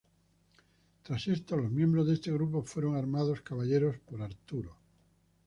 [1.03, 4.75] Tras esto los miembros de este grupo fueron armados caballeros por Arturo.